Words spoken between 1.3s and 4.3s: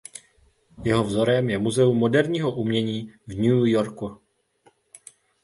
je Muzeum moderního umění v New Yorku.